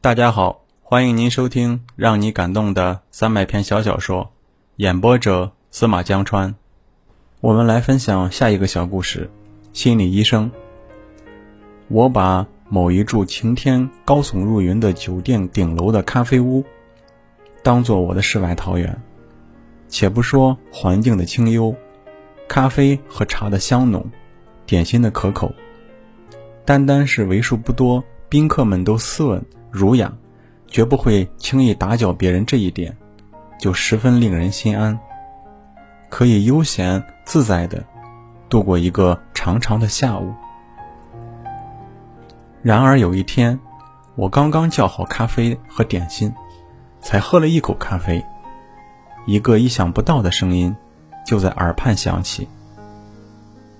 [0.00, 4.30] 大家好，欢迎您收听让你感动的三百篇小小说，
[4.76, 6.54] 演播者司马江川。
[7.40, 9.28] 我们来分享下一个小故事：
[9.72, 10.48] 心理医生。
[11.88, 16.64] 我把某一处晴天高耸入云的酒店顶楼的咖啡屋，
[17.64, 18.96] 当做我的世外桃源。
[19.88, 21.74] 且不说环境的清幽，
[22.46, 24.08] 咖啡和茶的香浓，
[24.64, 25.52] 点心的可口，
[26.64, 29.44] 单单是为数不多宾客们都斯文。
[29.70, 30.12] 儒雅，
[30.66, 32.96] 绝不会轻易打搅别人这一点，
[33.58, 34.98] 就十分令人心安。
[36.08, 37.84] 可以悠闲自在的
[38.48, 40.32] 度过一个长长的下午。
[42.62, 43.58] 然而有一天，
[44.16, 46.32] 我刚刚叫好咖啡和点心，
[47.00, 48.24] 才喝了一口咖啡，
[49.26, 50.74] 一个意想不到的声音
[51.26, 52.48] 就在耳畔响起：“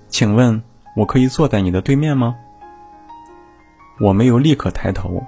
[0.07, 0.61] 请问，
[0.95, 2.35] 我可以坐在你的对面吗？”
[3.99, 5.21] 我没有立刻抬头。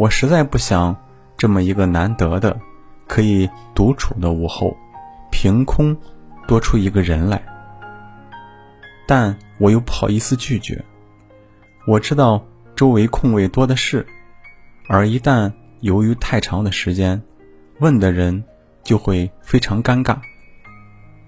[0.00, 0.96] 我实在不想，
[1.36, 2.58] 这么一个难得的
[3.06, 4.74] 可以独处的午后，
[5.30, 5.94] 凭空
[6.48, 7.42] 多出一个人来。
[9.06, 10.82] 但我又不好意思拒绝。
[11.86, 12.42] 我知道
[12.74, 14.06] 周围空位多的是，
[14.88, 17.20] 而一旦由于太长的时间，
[17.80, 18.42] 问的人
[18.82, 20.16] 就会非常尴尬。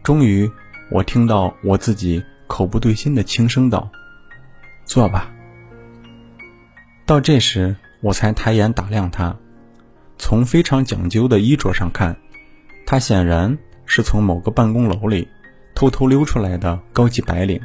[0.03, 0.51] 终于，
[0.91, 3.91] 我听到我自己口不对心的轻声道
[4.87, 5.31] ：“坐吧。”
[7.05, 7.77] 到这时。
[8.03, 9.35] 我才抬眼打量他，
[10.19, 12.17] 从非常讲究的衣着上看，
[12.85, 15.29] 他显然是从某个办公楼里
[15.75, 17.61] 偷偷溜出来的高级白领，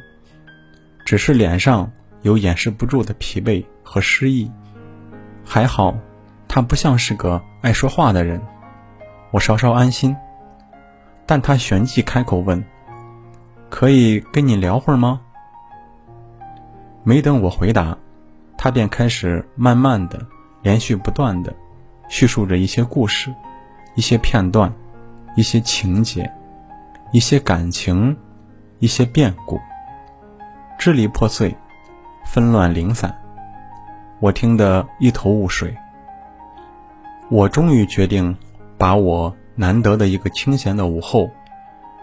[1.04, 4.50] 只是脸上有掩饰不住的疲惫和失意。
[5.44, 5.98] 还好，
[6.48, 8.40] 他不像是个爱说话的人，
[9.32, 10.16] 我稍稍安心。
[11.26, 12.64] 但他旋即开口问
[13.70, 15.20] ：“可以跟你聊会儿吗？”
[17.04, 17.98] 没等我回答。
[18.58, 20.26] 他便开始慢慢的、
[20.64, 21.54] 连续不断的
[22.10, 23.34] 叙述着一些故事、
[23.96, 24.74] 一些片段、
[25.36, 26.30] 一些情节、
[27.12, 28.18] 一些感情、
[28.80, 29.60] 一些变故，
[30.78, 31.56] 支离破碎、
[32.26, 33.16] 纷乱零散，
[34.20, 35.76] 我听得一头雾水。
[37.30, 38.36] 我终于决定，
[38.78, 41.30] 把我难得的一个清闲的午后，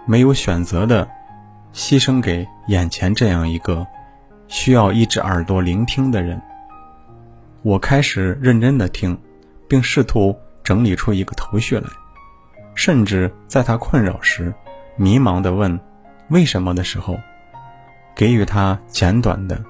[0.06, 1.08] 没有选择的
[1.72, 3.86] 牺牲给眼前这样一个。
[4.54, 6.40] 需要一只耳朵聆听的人。
[7.62, 9.18] 我开始认真的听，
[9.68, 11.88] 并试图整理出一个头绪来，
[12.76, 14.54] 甚至在他困扰时，
[14.94, 15.76] 迷茫的问
[16.30, 17.18] “为什么”的时候，
[18.14, 19.60] 给予他简短的、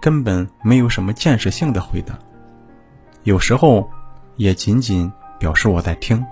[0.00, 2.18] 根本没有什么建设性的回答。
[3.24, 3.90] 有时候，
[4.36, 6.24] 也仅仅表示我在听。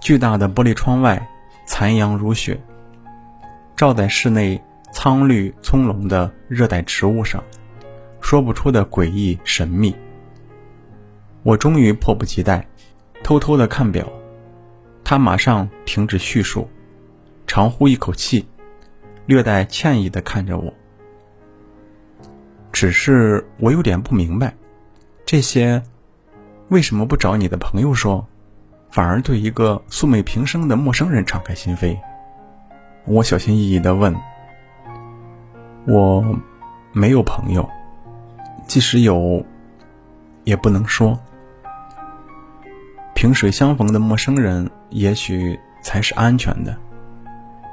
[0.00, 1.24] 巨大的玻璃窗外，
[1.66, 2.60] 残阳如血，
[3.76, 4.60] 照在室内。
[4.92, 7.42] 苍绿葱茏的热带植物上，
[8.20, 9.94] 说不出的诡异神秘。
[11.42, 12.66] 我终于迫不及待，
[13.22, 14.06] 偷偷的看表。
[15.02, 16.68] 他马上停止叙述，
[17.46, 18.46] 长呼一口气，
[19.26, 20.72] 略带歉意的看着我。
[22.72, 24.54] 只是我有点不明白，
[25.24, 25.82] 这些
[26.68, 28.24] 为什么不找你的朋友说，
[28.90, 31.98] 反而对一个素昧平生的陌生人敞开心扉？
[33.06, 34.14] 我小心翼翼的问。
[35.90, 36.24] 我
[36.92, 37.68] 没有朋友，
[38.68, 39.44] 即使有，
[40.44, 41.18] 也不能说。
[43.12, 46.76] 萍水相逢的陌生人，也许才是安全的，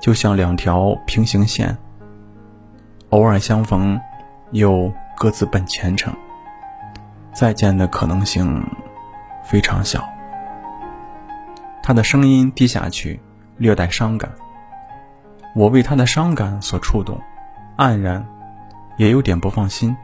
[0.02, 1.78] 就像两条平行线，
[3.10, 4.02] 偶尔相逢，
[4.50, 6.12] 又各自奔前程，
[7.36, 8.66] 再见的可能性
[9.44, 10.04] 非常小。
[11.84, 13.20] 他的声音低下去，
[13.58, 14.32] 略带伤感。
[15.54, 17.22] 我为他的伤感所触动。
[17.78, 18.26] 黯然，
[18.98, 19.96] 也有点不放心。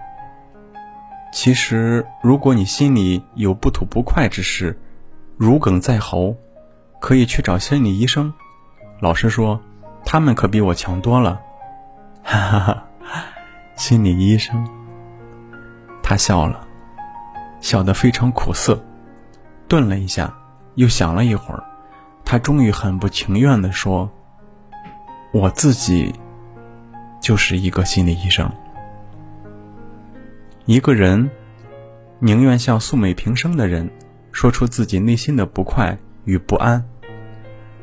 [1.31, 4.79] 其实，如果你心里有不吐不快之事，
[5.35, 6.35] 如鲠在喉，
[7.01, 8.31] 可以去找心理医生。
[9.00, 9.59] 老实说，
[10.06, 11.41] 他们可比我强多了。
[12.22, 12.84] 哈哈哈，
[13.75, 14.66] 心理医生。
[16.03, 16.67] 他笑了，
[17.59, 18.79] 笑得非常苦涩，
[19.67, 20.31] 顿了一下，
[20.76, 21.64] 又想了一会儿，
[22.23, 24.08] 他终于很不情愿地说
[25.34, 26.14] ：“我自己。”
[27.23, 28.52] 就是一个心理医生。
[30.66, 31.29] 一个人
[32.20, 33.90] 宁愿向素昧平生的人
[34.34, 36.84] 说出自己内心的不快与不安，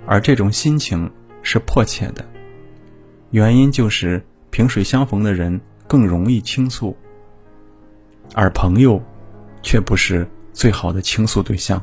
[0.07, 1.11] 而这种心情
[1.43, 2.23] 是迫切的。
[3.31, 6.95] 原因就是萍水相逢的人更容易倾诉，
[8.35, 9.03] 而朋友
[9.63, 11.83] 却不是最好的倾诉对象。